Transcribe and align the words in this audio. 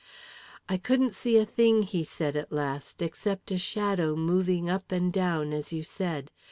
"I 0.67 0.77
couldn't 0.77 1.13
see 1.13 1.37
a 1.37 1.45
thing," 1.45 1.83
he 1.83 2.03
said, 2.03 2.35
at 2.35 2.51
last, 2.51 3.03
"except 3.03 3.51
a 3.51 3.59
shadow 3.59 4.15
moving 4.15 4.67
up 4.67 4.91
and 4.91 5.13
down, 5.13 5.53
as 5.53 5.71
you 5.71 5.83
said. 5.83 6.31